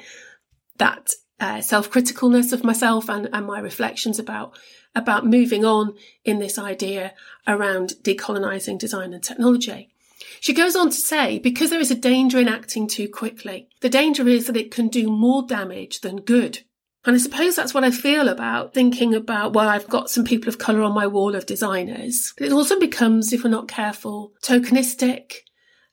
that 0.76 1.12
uh, 1.40 1.62
self 1.62 1.90
criticalness 1.90 2.52
of 2.52 2.62
myself 2.62 3.08
and, 3.08 3.28
and 3.32 3.46
my 3.46 3.58
reflections 3.58 4.18
about, 4.18 4.56
about 4.94 5.26
moving 5.26 5.64
on 5.64 5.94
in 6.24 6.38
this 6.38 6.58
idea 6.58 7.14
around 7.46 7.94
decolonizing 8.02 8.78
design 8.78 9.12
and 9.14 9.22
technology. 9.22 9.90
She 10.40 10.52
goes 10.52 10.76
on 10.76 10.90
to 10.90 10.96
say, 10.96 11.38
because 11.38 11.70
there 11.70 11.80
is 11.80 11.90
a 11.90 11.96
danger 11.96 12.38
in 12.38 12.48
acting 12.48 12.86
too 12.88 13.08
quickly, 13.08 13.68
the 13.80 13.88
danger 13.88 14.28
is 14.28 14.46
that 14.46 14.56
it 14.56 14.70
can 14.70 14.88
do 14.88 15.10
more 15.10 15.42
damage 15.46 16.00
than 16.00 16.16
good. 16.20 16.60
And 17.04 17.14
I 17.14 17.18
suppose 17.18 17.54
that's 17.54 17.72
what 17.72 17.84
I 17.84 17.92
feel 17.92 18.28
about 18.28 18.74
thinking 18.74 19.14
about, 19.14 19.52
well, 19.52 19.68
I've 19.68 19.88
got 19.88 20.10
some 20.10 20.24
people 20.24 20.48
of 20.48 20.58
colour 20.58 20.82
on 20.82 20.92
my 20.92 21.06
wall 21.06 21.36
of 21.36 21.46
designers. 21.46 22.34
It 22.38 22.52
also 22.52 22.80
becomes, 22.80 23.32
if 23.32 23.44
we're 23.44 23.50
not 23.50 23.68
careful, 23.68 24.32
tokenistic 24.42 25.42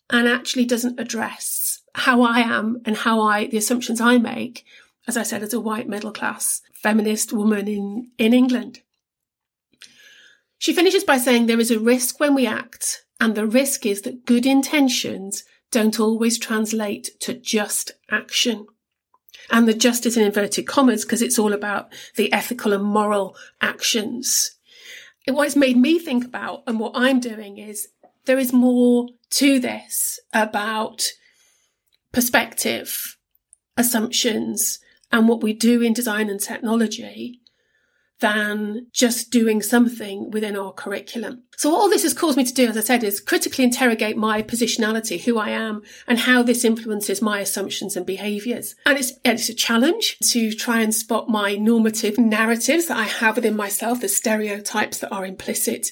and 0.09 0.27
actually 0.27 0.65
doesn't 0.65 0.99
address 0.99 1.81
how 1.93 2.23
I 2.23 2.39
am 2.39 2.81
and 2.85 2.97
how 2.97 3.21
I, 3.21 3.45
the 3.45 3.57
assumptions 3.57 4.01
I 4.01 4.17
make, 4.17 4.65
as 5.07 5.15
I 5.15 5.23
said, 5.23 5.43
as 5.43 5.53
a 5.53 5.59
white 5.59 5.87
middle 5.87 6.11
class 6.11 6.61
feminist 6.73 7.31
woman 7.31 7.67
in, 7.67 8.11
in 8.17 8.33
England. 8.33 8.81
She 10.57 10.73
finishes 10.73 11.03
by 11.03 11.17
saying 11.17 11.45
there 11.45 11.59
is 11.59 11.71
a 11.71 11.79
risk 11.79 12.19
when 12.19 12.33
we 12.33 12.47
act 12.47 13.05
and 13.19 13.35
the 13.35 13.47
risk 13.47 13.85
is 13.85 14.01
that 14.01 14.25
good 14.25 14.45
intentions 14.45 15.43
don't 15.71 15.99
always 15.99 16.37
translate 16.37 17.09
to 17.19 17.33
just 17.33 17.91
action. 18.11 18.67
And 19.49 19.67
the 19.67 19.73
just 19.73 20.05
is 20.05 20.15
in 20.15 20.23
inverted 20.23 20.67
commas, 20.67 21.03
because 21.03 21.21
it's 21.21 21.39
all 21.39 21.53
about 21.53 21.93
the 22.15 22.31
ethical 22.31 22.73
and 22.73 22.83
moral 22.83 23.35
actions. 23.61 24.51
What 25.27 25.47
it's 25.47 25.55
made 25.55 25.77
me 25.77 25.99
think 25.99 26.25
about 26.25 26.63
and 26.67 26.79
what 26.79 26.93
I'm 26.95 27.19
doing 27.19 27.57
is 27.57 27.87
there 28.25 28.39
is 28.39 28.53
more 28.53 29.09
to 29.31 29.59
this 29.59 30.19
about 30.33 31.11
perspective, 32.11 33.17
assumptions, 33.77 34.79
and 35.11 35.27
what 35.27 35.41
we 35.41 35.53
do 35.53 35.81
in 35.81 35.93
design 35.93 36.29
and 36.29 36.39
technology 36.39 37.41
than 38.19 38.87
just 38.93 39.31
doing 39.31 39.61
something 39.61 40.31
within 40.31 40.55
our 40.55 40.71
curriculum. 40.71 41.43
So 41.57 41.75
all 41.75 41.89
this 41.89 42.03
has 42.03 42.13
caused 42.13 42.37
me 42.37 42.45
to 42.45 42.53
do, 42.53 42.67
as 42.67 42.77
I 42.77 42.81
said, 42.81 43.03
is 43.03 43.19
critically 43.19 43.63
interrogate 43.63 44.17
my 44.17 44.41
positionality, 44.41 45.21
who 45.21 45.37
I 45.37 45.49
am, 45.49 45.81
and 46.07 46.19
how 46.19 46.41
this 46.41 46.63
influences 46.63 47.21
my 47.21 47.39
assumptions 47.39 47.95
and 47.97 48.05
behaviours. 48.05 48.75
And 48.85 48.97
it's, 48.97 49.13
it's 49.25 49.49
a 49.49 49.53
challenge 49.53 50.17
to 50.31 50.53
try 50.53 50.81
and 50.81 50.93
spot 50.93 51.29
my 51.29 51.55
normative 51.55 52.17
narratives 52.17 52.87
that 52.87 52.97
I 52.97 53.03
have 53.03 53.35
within 53.35 53.55
myself, 53.55 54.01
the 54.01 54.07
stereotypes 54.07 54.99
that 54.99 55.11
are 55.11 55.25
implicit 55.25 55.91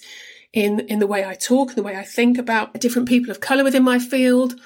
in, 0.54 0.82
in 0.82 1.00
the 1.00 1.08
way 1.08 1.26
I 1.26 1.34
talk, 1.34 1.76
the 1.76 1.84
way 1.84 1.96
I 1.96 2.04
think 2.04 2.38
about 2.38 2.74
different 2.80 3.08
people 3.08 3.32
of 3.32 3.40
colour 3.40 3.64
within 3.64 3.84
my 3.84 4.00
field, 4.00 4.60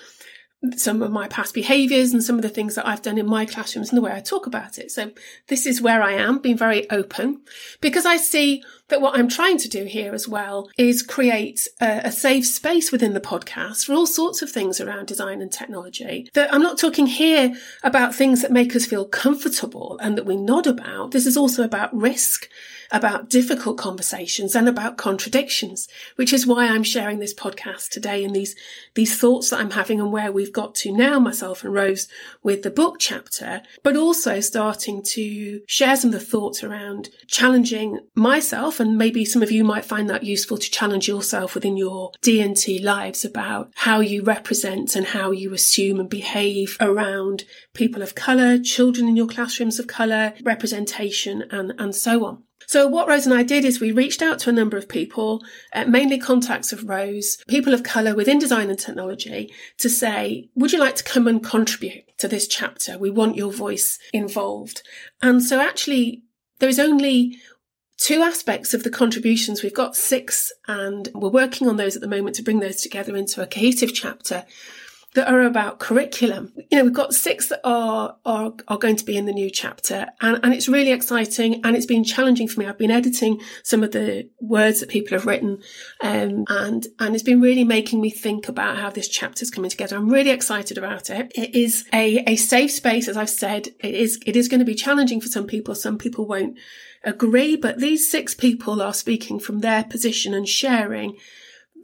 some 0.75 1.01
of 1.01 1.11
my 1.11 1.27
past 1.27 1.53
behaviors 1.53 2.11
and 2.11 2.23
some 2.23 2.37
of 2.37 2.41
the 2.41 2.49
things 2.49 2.75
that 2.75 2.87
I've 2.87 3.01
done 3.01 3.17
in 3.17 3.27
my 3.27 3.45
classrooms 3.45 3.89
and 3.89 3.97
the 3.97 4.01
way 4.01 4.11
I 4.11 4.19
talk 4.19 4.47
about 4.47 4.77
it. 4.77 4.91
So 4.91 5.11
this 5.47 5.65
is 5.65 5.81
where 5.81 6.01
I 6.01 6.13
am 6.13 6.39
being 6.39 6.57
very 6.57 6.89
open 6.89 7.41
because 7.81 8.05
I 8.05 8.17
see 8.17 8.63
that 8.89 9.01
what 9.01 9.17
I'm 9.17 9.27
trying 9.27 9.57
to 9.59 9.69
do 9.69 9.85
here 9.85 10.13
as 10.13 10.27
well 10.27 10.69
is 10.77 11.01
create 11.01 11.67
a, 11.81 12.01
a, 12.05 12.11
safe 12.11 12.45
space 12.45 12.91
within 12.91 13.13
the 13.13 13.19
podcast 13.19 13.85
for 13.85 13.93
all 13.93 14.05
sorts 14.05 14.41
of 14.41 14.51
things 14.51 14.79
around 14.79 15.07
design 15.07 15.41
and 15.41 15.51
technology. 15.51 16.29
That 16.33 16.53
I'm 16.53 16.61
not 16.61 16.77
talking 16.77 17.07
here 17.07 17.55
about 17.83 18.13
things 18.13 18.41
that 18.41 18.51
make 18.51 18.75
us 18.75 18.85
feel 18.85 19.05
comfortable 19.05 19.97
and 20.01 20.17
that 20.17 20.25
we 20.25 20.37
nod 20.37 20.67
about. 20.67 21.11
This 21.11 21.25
is 21.25 21.37
also 21.37 21.63
about 21.63 21.95
risk 21.95 22.47
about 22.91 23.29
difficult 23.29 23.77
conversations 23.77 24.55
and 24.55 24.67
about 24.67 24.97
contradictions, 24.97 25.87
which 26.15 26.31
is 26.31 26.45
why 26.45 26.67
I'm 26.67 26.83
sharing 26.83 27.19
this 27.19 27.33
podcast 27.33 27.89
today 27.89 28.23
and 28.23 28.35
these, 28.35 28.55
these 28.93 29.19
thoughts 29.19 29.49
that 29.49 29.59
I'm 29.59 29.71
having 29.71 29.99
and 29.99 30.11
where 30.11 30.31
we've 30.31 30.53
got 30.53 30.75
to 30.75 30.91
now, 30.91 31.19
myself 31.19 31.63
and 31.63 31.73
Rose, 31.73 32.07
with 32.43 32.63
the 32.63 32.71
book 32.71 32.97
chapter, 32.99 33.61
but 33.83 33.95
also 33.95 34.39
starting 34.39 35.03
to 35.03 35.61
share 35.67 35.95
some 35.95 36.13
of 36.13 36.19
the 36.19 36.25
thoughts 36.25 36.63
around 36.63 37.09
challenging 37.27 37.99
myself. 38.13 38.74
And 38.79 38.97
maybe 38.97 39.25
some 39.25 39.43
of 39.43 39.51
you 39.51 39.63
might 39.63 39.85
find 39.85 40.09
that 40.09 40.23
useful 40.23 40.57
to 40.57 40.71
challenge 40.71 41.07
yourself 41.07 41.55
within 41.55 41.77
your 41.77 42.11
D&T 42.21 42.79
lives 42.79 43.25
about 43.25 43.71
how 43.75 43.99
you 43.99 44.23
represent 44.23 44.95
and 44.95 45.07
how 45.07 45.31
you 45.31 45.53
assume 45.53 45.99
and 45.99 46.09
behave 46.09 46.77
around 46.79 47.45
people 47.73 48.01
of 48.01 48.15
colour, 48.15 48.59
children 48.59 49.07
in 49.07 49.15
your 49.15 49.27
classrooms 49.27 49.79
of 49.79 49.87
colour, 49.87 50.33
representation 50.43 51.43
and, 51.51 51.73
and 51.77 51.95
so 51.95 52.25
on. 52.25 52.43
So 52.67 52.87
what 52.87 53.07
Rose 53.07 53.25
and 53.25 53.35
I 53.35 53.43
did 53.43 53.63
is 53.63 53.79
we 53.79 53.91
reached 53.91 54.21
out 54.21 54.39
to 54.39 54.49
a 54.49 54.53
number 54.53 54.77
of 54.77 54.89
people, 54.89 55.43
uh, 55.73 55.85
mainly 55.85 56.17
contacts 56.17 56.73
of 56.73 56.89
Rose, 56.89 57.37
people 57.47 57.73
of 57.73 57.83
colour 57.83 58.15
within 58.15 58.39
design 58.39 58.69
and 58.69 58.79
technology, 58.79 59.53
to 59.77 59.89
say, 59.89 60.49
would 60.55 60.71
you 60.71 60.79
like 60.79 60.95
to 60.95 61.03
come 61.03 61.27
and 61.27 61.43
contribute 61.43 62.17
to 62.17 62.27
this 62.27 62.47
chapter? 62.47 62.97
We 62.97 63.11
want 63.11 63.35
your 63.35 63.51
voice 63.51 63.99
involved. 64.13 64.81
And 65.21 65.43
so 65.43 65.59
actually, 65.59 66.23
there 66.59 66.69
is 66.69 66.79
only 66.79 67.37
two 67.97 68.21
aspects 68.21 68.73
of 68.73 68.83
the 68.83 68.89
contributions. 68.89 69.63
We've 69.63 69.73
got 69.73 69.95
six 69.95 70.51
and 70.67 71.09
we're 71.13 71.29
working 71.29 71.67
on 71.67 71.77
those 71.77 71.95
at 71.95 72.01
the 72.01 72.07
moment 72.07 72.35
to 72.37 72.43
bring 72.43 72.59
those 72.59 72.81
together 72.81 73.15
into 73.15 73.41
a 73.41 73.47
cohesive 73.47 73.93
chapter 73.93 74.45
that 75.15 75.29
are 75.29 75.43
about 75.43 75.79
curriculum. 75.79 76.51
You 76.69 76.77
know, 76.77 76.83
we've 76.83 76.93
got 76.93 77.13
six 77.13 77.47
that 77.47 77.61
are, 77.63 78.17
are, 78.25 78.53
are 78.67 78.77
going 78.77 78.97
to 78.97 79.05
be 79.05 79.15
in 79.15 79.25
the 79.25 79.31
new 79.31 79.49
chapter 79.49 80.07
and, 80.19 80.41
and 80.43 80.53
it's 80.53 80.67
really 80.67 80.91
exciting 80.91 81.61
and 81.63 81.73
it's 81.73 81.85
been 81.85 82.03
challenging 82.03 82.49
for 82.49 82.59
me. 82.59 82.65
I've 82.65 82.77
been 82.77 82.91
editing 82.91 83.39
some 83.63 83.81
of 83.81 83.93
the 83.93 84.29
words 84.41 84.81
that 84.81 84.89
people 84.89 85.17
have 85.17 85.25
written, 85.25 85.61
um, 86.01 86.43
and, 86.49 86.85
and 86.99 87.15
it's 87.15 87.23
been 87.23 87.39
really 87.39 87.63
making 87.63 88.01
me 88.01 88.09
think 88.09 88.49
about 88.49 88.77
how 88.77 88.89
this 88.89 89.07
chapter 89.07 89.41
is 89.43 89.51
coming 89.51 89.71
together. 89.71 89.95
I'm 89.95 90.09
really 90.09 90.31
excited 90.31 90.77
about 90.77 91.09
it. 91.09 91.31
It 91.33 91.55
is 91.55 91.85
a, 91.93 92.17
a 92.27 92.35
safe 92.35 92.71
space, 92.71 93.07
as 93.07 93.15
I've 93.15 93.29
said. 93.29 93.69
It 93.79 93.95
is, 93.95 94.19
it 94.25 94.35
is 94.35 94.49
going 94.49 94.59
to 94.59 94.65
be 94.65 94.75
challenging 94.75 95.21
for 95.21 95.27
some 95.27 95.47
people. 95.47 95.75
Some 95.75 95.97
people 95.97 96.27
won't 96.27 96.57
agree, 97.05 97.55
but 97.55 97.77
these 97.77 98.09
six 98.09 98.33
people 98.33 98.81
are 98.81 98.93
speaking 98.93 99.39
from 99.39 99.59
their 99.59 99.83
position 99.83 100.33
and 100.33 100.47
sharing 100.47 101.17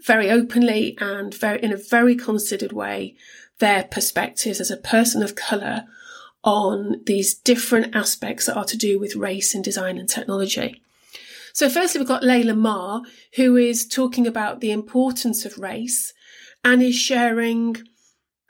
very 0.06 0.30
openly 0.30 0.98
and 1.00 1.34
very 1.34 1.62
in 1.62 1.72
a 1.72 1.78
very 1.78 2.16
considered 2.16 2.74
way 2.74 3.16
their 3.60 3.84
perspectives 3.84 4.60
as 4.60 4.72
a 4.72 4.78
person 4.78 5.22
of 5.22 5.36
colour 5.36 5.86
on 6.44 7.02
these 7.06 7.36
different 7.36 7.96
aspects 7.96 8.48
that 8.48 8.58
are 8.58 8.66
to 8.66 8.78
do 8.78 9.00
with 9.00 9.16
race 9.16 9.54
and 9.54 9.64
design 9.64 9.98
and 9.98 10.10
technology. 10.10 10.82
So 11.54 11.70
firstly, 11.70 12.00
we've 12.00 12.08
got 12.08 12.24
Layla 12.24 12.58
Marr, 12.58 13.02
who 13.36 13.56
is 13.56 13.88
talking 13.88 14.26
about 14.26 14.60
the 14.60 14.72
importance 14.72 15.46
of 15.46 15.60
race 15.60 16.14
and 16.64 16.82
is 16.82 16.96
sharing 16.96 17.78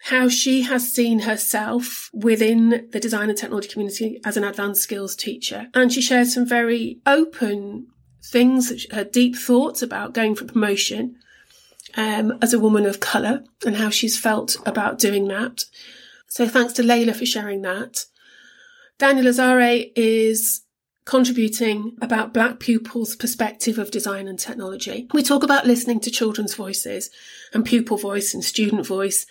how 0.06 0.28
she 0.28 0.64
has 0.64 0.92
seen 0.92 1.20
herself 1.20 2.10
within 2.12 2.88
the 2.92 3.00
design 3.00 3.30
and 3.30 3.38
technology 3.38 3.70
community 3.70 4.20
as 4.26 4.36
an 4.36 4.44
advanced 4.44 4.82
skills 4.82 5.16
teacher. 5.16 5.68
And 5.74 5.94
she 5.94 6.02
shares 6.02 6.34
some 6.34 6.48
very 6.48 7.00
open 7.06 7.88
things, 8.24 8.86
her 8.92 9.04
deep 9.04 9.36
thoughts 9.36 9.82
about 9.82 10.14
going 10.14 10.36
for 10.36 10.46
promotion, 10.46 11.18
um, 11.96 12.38
as 12.42 12.54
a 12.54 12.60
woman 12.60 12.86
of 12.86 13.00
colour 13.00 13.44
and 13.66 13.76
how 13.76 13.90
she's 13.90 14.18
felt 14.18 14.58
about 14.66 14.98
doing 14.98 15.28
that. 15.28 15.66
So 16.28 16.48
thanks 16.48 16.74
to 16.74 16.84
Layla 16.84 17.16
for 17.16 17.26
sharing 17.26 17.62
that. 17.62 18.06
Daniel 18.98 19.26
Azare 19.26 19.92
is 19.96 20.62
contributing 21.06 21.98
about 22.02 22.34
black 22.34 22.60
pupils' 22.60 23.16
perspective 23.16 23.78
of 23.78 23.92
design 23.92 24.28
and 24.28 24.40
technology. 24.40 25.08
We 25.14 25.24
talk 25.24 25.44
about 25.44 25.68
listening 25.68 26.00
to 26.02 26.12
children's 26.12 26.56
voices 26.56 27.10
and 27.54 27.66
pupil 27.66 27.98
voice 27.98 28.34
and 28.34 28.44
student 28.44 28.86
voice. 28.86 29.26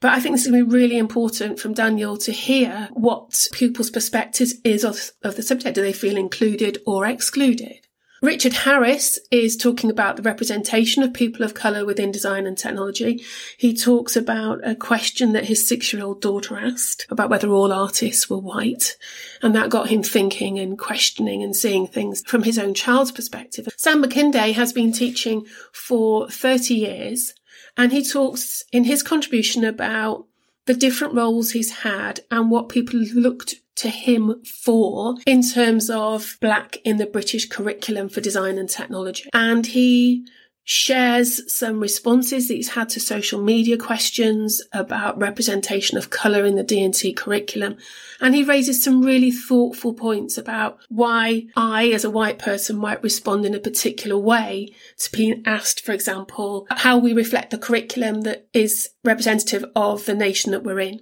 But 0.00 0.12
I 0.12 0.20
think 0.20 0.34
this 0.34 0.42
is 0.42 0.52
going 0.52 0.64
to 0.64 0.70
be 0.70 0.76
really 0.76 0.98
important 0.98 1.58
from 1.58 1.74
Daniel 1.74 2.16
to 2.18 2.32
hear 2.32 2.88
what 2.92 3.48
pupils' 3.52 3.90
perspectives 3.90 4.54
is 4.62 4.84
of, 4.84 5.10
of 5.24 5.36
the 5.36 5.42
subject. 5.42 5.74
Do 5.74 5.82
they 5.82 5.92
feel 5.92 6.16
included 6.16 6.78
or 6.86 7.04
excluded? 7.04 7.80
Richard 8.20 8.52
Harris 8.52 9.18
is 9.30 9.56
talking 9.56 9.90
about 9.90 10.16
the 10.16 10.22
representation 10.22 11.04
of 11.04 11.12
people 11.12 11.44
of 11.44 11.54
colour 11.54 11.84
within 11.84 12.10
design 12.10 12.46
and 12.46 12.58
technology. 12.58 13.24
He 13.56 13.76
talks 13.76 14.16
about 14.16 14.58
a 14.66 14.74
question 14.74 15.34
that 15.34 15.44
his 15.44 15.66
six 15.66 15.92
year 15.92 16.02
old 16.02 16.20
daughter 16.20 16.56
asked 16.56 17.06
about 17.10 17.30
whether 17.30 17.48
all 17.48 17.72
artists 17.72 18.28
were 18.28 18.38
white. 18.38 18.96
And 19.40 19.54
that 19.54 19.70
got 19.70 19.88
him 19.88 20.02
thinking 20.02 20.58
and 20.58 20.76
questioning 20.76 21.44
and 21.44 21.54
seeing 21.54 21.86
things 21.86 22.22
from 22.26 22.42
his 22.42 22.58
own 22.58 22.74
child's 22.74 23.12
perspective. 23.12 23.68
Sam 23.76 24.02
Makinde 24.02 24.52
has 24.52 24.72
been 24.72 24.90
teaching 24.90 25.46
for 25.72 26.28
30 26.28 26.74
years 26.74 27.34
and 27.78 27.92
he 27.92 28.02
talks 28.02 28.64
in 28.72 28.84
his 28.84 29.02
contribution 29.02 29.64
about 29.64 30.26
the 30.66 30.74
different 30.74 31.14
roles 31.14 31.52
he's 31.52 31.78
had 31.78 32.20
and 32.30 32.50
what 32.50 32.68
people 32.68 33.00
looked 33.00 33.54
to 33.76 33.88
him 33.88 34.42
for 34.44 35.14
in 35.24 35.40
terms 35.40 35.88
of 35.88 36.36
black 36.40 36.76
in 36.84 36.96
the 36.96 37.06
British 37.06 37.48
curriculum 37.48 38.08
for 38.08 38.20
design 38.20 38.58
and 38.58 38.68
technology. 38.68 39.30
And 39.32 39.64
he 39.64 40.26
shares 40.70 41.50
some 41.50 41.80
responses 41.80 42.46
that 42.46 42.54
he's 42.54 42.68
had 42.68 42.90
to 42.90 43.00
social 43.00 43.40
media 43.40 43.74
questions 43.78 44.60
about 44.70 45.18
representation 45.18 45.96
of 45.96 46.10
colour 46.10 46.44
in 46.44 46.56
the 46.56 46.62
D&T 46.62 47.14
curriculum. 47.14 47.74
And 48.20 48.34
he 48.34 48.44
raises 48.44 48.84
some 48.84 49.00
really 49.00 49.30
thoughtful 49.30 49.94
points 49.94 50.36
about 50.36 50.78
why 50.90 51.46
I, 51.56 51.86
as 51.88 52.04
a 52.04 52.10
white 52.10 52.38
person, 52.38 52.76
might 52.76 53.02
respond 53.02 53.46
in 53.46 53.54
a 53.54 53.58
particular 53.58 54.18
way 54.18 54.74
to 54.98 55.10
being 55.10 55.42
asked, 55.46 55.80
for 55.80 55.92
example, 55.92 56.66
how 56.68 56.98
we 56.98 57.14
reflect 57.14 57.50
the 57.50 57.56
curriculum 57.56 58.20
that 58.22 58.46
is 58.52 58.90
representative 59.02 59.64
of 59.74 60.04
the 60.04 60.14
nation 60.14 60.52
that 60.52 60.64
we're 60.64 60.80
in 60.80 61.00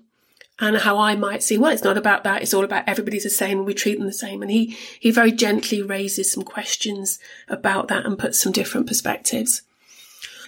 and 0.59 0.77
how 0.79 0.99
I 0.99 1.17
might 1.17 1.43
see, 1.43 1.59
well, 1.59 1.73
it's 1.73 1.85
not 1.85 1.99
about 1.99 2.25
that. 2.25 2.43
It's 2.43 2.55
all 2.55 2.65
about 2.65 2.89
everybody's 2.89 3.25
the 3.25 3.31
same 3.31 3.65
we 3.65 3.75
treat 3.75 3.99
them 3.99 4.07
the 4.07 4.13
same. 4.13 4.43
And 4.43 4.51
he, 4.51 4.77
he 4.99 5.11
very 5.11 5.33
gently 5.33 5.83
raises 5.83 6.33
some 6.33 6.45
questions 6.45 7.19
about 7.49 7.89
that 7.89 8.07
and 8.07 8.19
puts 8.19 8.41
some 8.41 8.53
different 8.53 8.87
perspectives. 8.87 9.63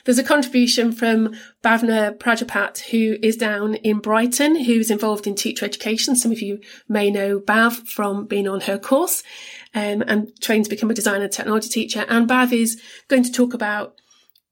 There's 0.04 0.18
a 0.18 0.24
contribution 0.24 0.92
from 0.92 1.34
Bhavna 1.62 2.16
Prajapat, 2.16 2.78
who 2.90 3.18
is 3.22 3.36
down 3.36 3.74
in 3.74 3.98
Brighton, 3.98 4.64
who's 4.64 4.90
involved 4.90 5.26
in 5.26 5.34
teacher 5.34 5.66
education. 5.66 6.16
Some 6.16 6.32
of 6.32 6.40
you 6.40 6.60
may 6.88 7.10
know 7.10 7.38
Bav 7.38 7.86
from 7.86 8.24
being 8.24 8.48
on 8.48 8.62
her 8.62 8.78
course 8.78 9.22
um, 9.74 10.02
and 10.06 10.32
trained 10.40 10.64
to 10.64 10.70
become 10.70 10.90
a 10.90 10.94
design 10.94 11.20
and 11.20 11.30
technology 11.30 11.68
teacher. 11.68 12.06
And 12.08 12.26
Bav 12.26 12.54
is 12.54 12.80
going 13.08 13.24
to 13.24 13.32
talk 13.32 13.52
about 13.52 13.96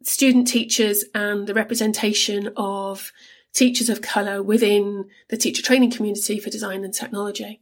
student 0.02 0.46
teachers 0.46 1.04
and 1.14 1.46
the 1.46 1.54
representation 1.54 2.52
of 2.56 3.10
teachers 3.56 3.88
of 3.88 4.02
colour 4.02 4.42
within 4.42 5.06
the 5.28 5.36
teacher 5.36 5.62
training 5.62 5.90
community 5.90 6.38
for 6.38 6.50
design 6.50 6.84
and 6.84 6.92
technology. 6.92 7.60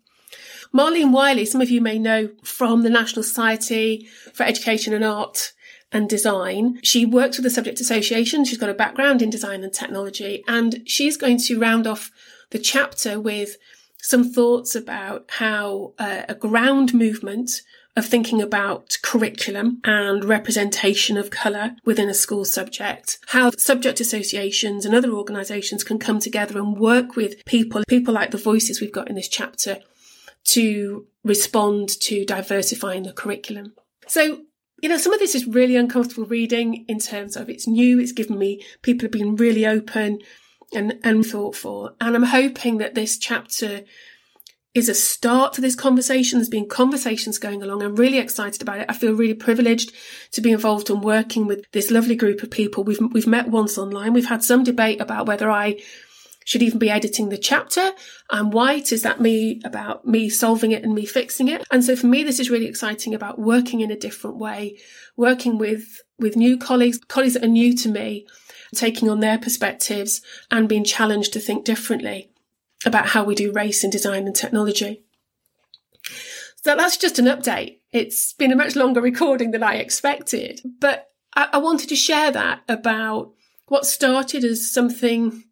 Marlene 0.75 1.13
Wylie, 1.13 1.47
some 1.47 1.61
of 1.61 1.71
you 1.71 1.81
may 1.81 2.01
know 2.01 2.31
from 2.43 2.83
the 2.83 2.91
National 2.91 3.23
Society 3.23 4.09
for 4.33 4.43
Education 4.43 4.93
and 4.93 5.05
Art 5.05 5.53
and 5.93 6.09
Design. 6.09 6.81
She 6.83 7.07
works 7.07 7.37
with 7.37 7.45
the 7.45 7.51
Subject 7.51 7.79
Association. 7.79 8.45
She's 8.45 8.59
got 8.59 8.71
a 8.71 8.75
background 8.75 9.23
in 9.23 9.31
design 9.31 9.63
and 9.63 9.73
technology, 9.73 10.43
and 10.49 10.83
she's 10.85 11.17
going 11.17 11.39
to 11.39 11.61
round 11.61 11.87
off 11.87 12.11
the 12.51 12.59
chapter 12.59 13.21
with 13.21 13.57
some 13.99 14.33
thoughts 14.33 14.75
about 14.75 15.31
how 15.39 15.95
uh, 16.01 16.23
a 16.29 16.35
ground 16.35 16.93
movement 16.93 17.63
of 17.97 18.07
thinking 18.07 18.43
about 18.43 18.99
curriculum 19.03 19.81
and 19.85 20.25
representation 20.25 21.17
of 21.17 21.31
colour 21.31 21.77
within 21.85 22.09
a 22.09 22.15
school 22.15 22.45
subject, 22.45 23.19
how 23.29 23.51
subject 23.53 24.01
associations 24.01 24.85
and 24.85 24.95
other 24.95 25.13
organisations 25.13 25.85
can 25.85 25.99
come 25.99 26.19
together 26.19 26.59
and 26.59 26.77
work 26.77 27.15
with 27.15 27.45
people, 27.45 27.83
people 27.89 28.13
like 28.13 28.33
the 28.33 28.39
voices 28.39 28.81
we've 28.81 28.93
got 28.93 29.09
in 29.09 29.15
this 29.15 29.29
chapter, 29.29 29.79
to 30.43 31.07
respond 31.23 31.89
to 31.89 32.25
diversifying 32.25 33.05
the 33.05 33.13
curriculum. 33.13 33.73
So 34.07 34.43
you 34.83 34.89
know, 34.91 34.99
some 34.99 35.15
of 35.15 35.19
this 35.19 35.35
is 35.35 35.47
really 35.47 35.77
uncomfortable 35.77 36.27
reading 36.27 36.85
in 36.89 36.99
terms 36.99 37.37
of 37.37 37.49
it's 37.49 37.67
new, 37.67 37.99
it's 37.99 38.13
given 38.13 38.39
me, 38.39 38.63
people 38.83 39.07
have 39.07 39.13
been 39.13 39.35
really 39.37 39.65
open 39.65 40.19
and, 40.75 40.99
and 41.03 41.25
thoughtful. 41.25 41.97
And 42.03 42.15
I'm 42.15 42.25
hoping 42.25 42.77
that 42.79 42.95
this 42.95 43.17
chapter 43.17 43.83
is 44.75 44.89
a 44.89 44.95
start 44.95 45.53
to 45.53 45.61
this 45.61 45.77
conversation. 45.77 46.39
There's 46.39 46.49
been 46.49 46.69
conversations 46.69 47.39
going 47.39 47.63
along. 47.63 47.83
I'm 47.83 47.95
really 47.95 48.19
excited 48.19 48.61
about 48.61 48.81
it. 48.81 48.87
I 48.89 48.93
feel 48.93 49.15
really 49.15 49.35
privileged 49.35 49.93
to 50.33 50.41
be 50.41 50.51
involved 50.51 50.91
in 50.91 51.01
working 51.01 51.47
with 51.47 51.71
this 51.71 51.93
lovely 51.93 52.17
group 52.17 52.43
of 52.43 52.51
people. 52.51 52.83
We've, 52.83 52.99
we've 53.13 53.27
met 53.27 53.49
once 53.49 53.79
online. 53.79 54.13
We've 54.13 54.29
had 54.29 54.43
some 54.43 54.65
debate 54.65 55.01
about 55.01 55.27
whether 55.27 55.49
I 55.49 55.81
should 56.45 56.63
even 56.63 56.79
be 56.79 56.91
editing 56.91 57.29
the 57.29 57.39
chapter. 57.39 57.93
I'm 58.29 58.51
white. 58.51 58.91
Is 58.93 59.03
that 59.03 59.21
me 59.21 59.63
about 59.65 60.07
me 60.07 60.29
solving 60.29 60.73
it 60.73 60.83
and 60.83 60.95
me 60.95 61.07
fixing 61.07 61.49
it? 61.49 61.65
And 61.71 61.85
so 61.85 61.95
for 61.95 62.09
me, 62.09 62.25
this 62.25 62.41
is 62.41 62.51
really 62.51 62.67
exciting 62.67 63.15
about 63.15 63.39
working 63.39 63.81
in 63.81 63.93
a 63.93 63.97
different 63.97 64.39
way, 64.39 64.77
working 65.17 65.57
with, 65.57 66.03
with 66.19 66.37
new 66.37 66.59
colleagues, 66.59 66.99
colleagues 66.99 67.35
that 67.35 67.45
are 67.45 67.49
new 67.49 67.75
to 67.77 67.89
me, 67.89 68.27
taking 68.75 69.09
on 69.09 69.21
their 69.21 69.39
perspectives 69.39 70.21
and 70.51 70.69
being 70.69 70.85
challenged 70.85 71.33
to 71.33 71.41
think 71.41 71.65
differently 71.65 72.29
about 72.85 73.09
how 73.09 73.25
we 73.25 73.35
do 73.35 73.53
race 73.53 73.85
in 73.85 73.91
design 73.91 74.27
and 74.27 74.37
technology. 74.37 75.05
So 76.63 76.75
that's 76.75 76.97
just 76.97 77.19
an 77.19 77.27
update. 77.27 77.79
It's 77.93 78.33
been 78.33 78.53
a 78.53 78.57
much 78.57 78.75
longer 78.75 79.01
recording 79.01 79.51
than 79.51 79.63
I 79.63 79.75
expected, 79.75 80.61
but 80.81 81.09
I, 81.35 81.49
I 81.55 81.59
wanted 81.59 81.89
to 81.91 81.97
share 81.97 82.31
that 82.31 82.63
about 82.69 83.33
what 83.69 83.87
started 83.87 84.45
as 84.45 84.71
something 84.71 85.45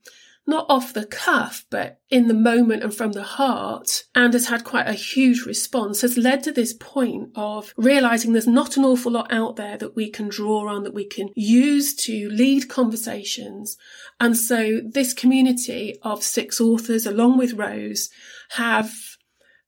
not 0.47 0.67
off 0.69 0.93
the 0.93 1.07
cuff, 1.07 1.65
but 1.71 2.01
in 2.11 2.29
the 2.29 2.35
moment 2.35 2.83
and 2.83 2.95
from 2.95 3.13
the 3.13 3.23
heart, 3.23 4.05
and 4.15 4.33
has 4.33 4.49
had 4.49 4.65
quite 4.65 4.89
a 4.89 4.93
huge 4.93 5.47
response, 5.47 6.01
has 6.01 6.19
led 6.19 6.43
to 6.43 6.53
this 6.53 6.73
point 6.73 7.31
of 7.37 7.73
realizing 7.77 8.33
there's 8.33 8.47
not 8.47 8.77
an 8.77 8.85
awful 8.85 9.13
lot 9.13 9.33
out 9.33 9.57
there 9.57 9.77
that 9.77 9.95
we 9.95 10.11
can 10.11 10.29
draw 10.29 10.69
on, 10.69 10.83
that 10.83 10.95
we 10.95 11.07
can 11.07 11.29
use 11.37 11.95
to 11.95 12.29
lead 12.31 12.69
conversations. 12.69 13.77
And 14.19 14.37
so 14.37 14.81
this 14.85 15.15
community 15.15 15.97
of 16.03 16.23
six 16.23 16.61
authors, 16.61 17.07
along 17.07 17.39
with 17.39 17.55
Rose, 17.55 18.11
have 18.51 18.93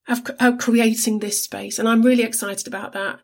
have, 0.06 0.58
creating 0.58 1.18
this 1.18 1.42
space. 1.42 1.78
And 1.78 1.88
I'm 1.88 2.02
really 2.02 2.22
excited 2.22 2.66
about 2.66 2.92
that. 2.92 3.20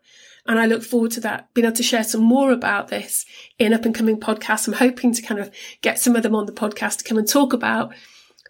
And 0.47 0.59
I 0.59 0.65
look 0.65 0.83
forward 0.83 1.11
to 1.11 1.19
that, 1.21 1.53
being 1.53 1.65
able 1.65 1.75
to 1.75 1.83
share 1.83 2.03
some 2.03 2.21
more 2.21 2.51
about 2.51 2.87
this 2.87 3.25
in 3.59 3.73
up 3.73 3.85
and 3.85 3.93
coming 3.93 4.19
podcasts. 4.19 4.67
I'm 4.67 4.73
hoping 4.73 5.13
to 5.13 5.21
kind 5.21 5.39
of 5.39 5.51
get 5.81 5.99
some 5.99 6.15
of 6.15 6.23
them 6.23 6.35
on 6.35 6.45
the 6.45 6.51
podcast 6.51 6.97
to 6.97 7.03
come 7.03 7.17
and 7.17 7.27
talk 7.27 7.53
about 7.53 7.93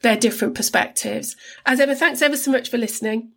their 0.02 0.16
different 0.16 0.56
perspectives. 0.56 1.36
As 1.66 1.80
ever, 1.80 1.94
thanks 1.94 2.22
ever 2.22 2.38
so 2.38 2.52
much 2.52 2.70
for 2.70 2.78
listening. 2.78 3.32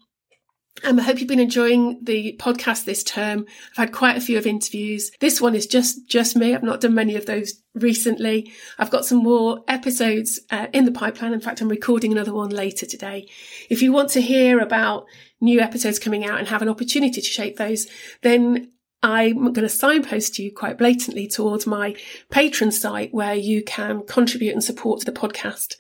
Um, 0.83 0.99
I 0.99 1.05
hope 1.05 1.21
you've 1.21 1.29
been 1.29 1.39
enjoying 1.39 2.01
the 2.03 2.37
podcast 2.41 2.85
this 2.85 3.05
term. 3.05 3.47
I've 3.73 3.77
had 3.77 3.93
quite 3.93 4.17
a 4.17 4.21
few 4.21 4.37
of 4.37 4.47
interviews. 4.47 5.13
This 5.21 5.41
one 5.41 5.55
is 5.55 5.67
just, 5.67 6.09
just 6.09 6.35
me. 6.35 6.53
I've 6.53 6.65
not 6.65 6.81
done 6.81 6.95
many 6.95 7.15
of 7.15 7.27
those 7.27 7.63
recently. 7.75 8.53
I've 8.77 8.91
got 8.91 9.05
some 9.05 9.19
more 9.19 9.63
episodes 9.69 10.41
uh, 10.51 10.67
in 10.73 10.85
the 10.85 10.91
pipeline. 10.93 11.33
In 11.33 11.41
fact, 11.41 11.61
I'm 11.61 11.69
recording 11.69 12.11
another 12.11 12.35
one 12.35 12.51
later 12.51 12.87
today. 12.87 13.29
If 13.71 13.83
you 13.83 13.93
want 13.93 14.11
to 14.11 14.21
hear 14.21 14.59
about 14.59 15.07
new 15.41 15.61
episodes 15.61 16.01
coming 16.01 16.25
out 16.25 16.41
and 16.41 16.49
have 16.49 16.63
an 16.63 16.69
opportunity 16.69 17.21
to 17.21 17.27
shape 17.27 17.57
those, 17.57 17.87
then 18.23 18.73
I'm 19.03 19.53
going 19.53 19.67
to 19.67 19.69
signpost 19.69 20.39
you 20.39 20.51
quite 20.51 20.79
blatantly 20.79 21.29
towards 21.29 21.67
my 21.67 21.95
Patreon 22.31 22.73
site 22.73 23.15
where 23.15 23.35
you 23.35 23.63
can 23.63 24.03
contribute 24.07 24.53
and 24.53 24.65
support 24.65 25.05
the 25.05 25.13
podcast. 25.13 25.77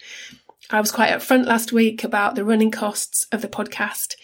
I 0.71 0.81
was 0.81 0.93
quite 0.93 1.11
upfront 1.11 1.47
last 1.47 1.73
week 1.73 2.05
about 2.05 2.37
the 2.37 2.45
running 2.45 2.71
costs 2.71 3.27
of 3.33 3.43
the 3.43 3.49
podcast. 3.49 4.15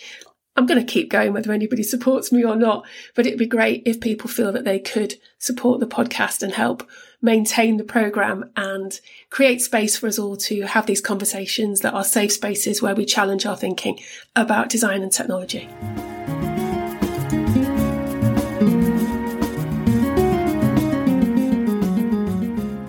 I'm 0.61 0.66
going 0.66 0.79
to 0.79 0.92
keep 0.92 1.09
going 1.09 1.33
whether 1.33 1.53
anybody 1.53 1.83
supports 1.83 2.31
me 2.31 2.44
or 2.44 2.55
not, 2.55 2.85
but 3.14 3.25
it'd 3.25 3.38
be 3.38 3.46
great 3.46 3.83
if 3.87 3.99
people 3.99 4.29
feel 4.29 4.53
that 4.53 4.66
they 4.66 4.79
could 4.79 5.14
support 5.38 5.81
the 5.81 5.87
podcast 5.87 6.42
and 6.42 6.53
help 6.53 6.87
maintain 7.23 7.79
the 7.79 7.83
program 7.83 8.51
and 8.57 9.01
create 9.31 9.62
space 9.62 9.96
for 9.96 10.07
us 10.07 10.18
all 10.18 10.37
to 10.37 10.61
have 10.66 10.85
these 10.85 11.01
conversations 11.01 11.81
that 11.81 11.94
are 11.94 12.05
safe 12.05 12.33
spaces 12.33 12.83
where 12.83 12.94
we 12.94 13.07
challenge 13.07 13.46
our 13.46 13.57
thinking 13.57 13.99
about 14.37 14.68
design 14.68 15.01
and 15.03 15.11
technology. 15.11 15.66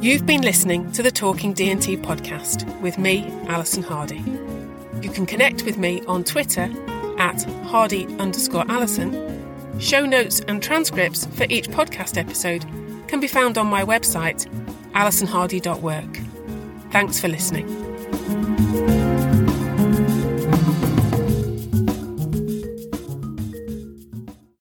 You've 0.06 0.26
been 0.26 0.42
listening 0.42 0.92
to 0.92 1.02
the 1.02 1.12
Talking 1.12 1.54
D&T 1.54 1.96
podcast 1.96 2.82
with 2.82 2.98
me, 2.98 3.32
Alison 3.48 3.82
Hardy. 3.82 4.22
You 5.02 5.10
can 5.10 5.26
connect 5.26 5.64
with 5.64 5.78
me 5.78 6.02
on 6.06 6.26
Twitter 6.26 6.70
at 7.22 7.44
hardy 7.66 8.08
underscore 8.18 8.66
Allison. 8.68 9.12
Show 9.80 10.06
notes 10.06 10.42
and 10.48 10.62
transcripts 10.62 11.28
for 11.28 11.46
each 11.50 11.70
podcast 11.70 12.18
episode 12.18 12.66
can 13.08 13.20
be 13.20 13.28
found 13.28 13.58
on 13.58 13.68
my 13.68 13.84
website, 13.86 14.48
alisonhardy.work. 14.94 16.92
Thanks 16.92 17.20
for 17.20 17.28
listening. 17.28 17.81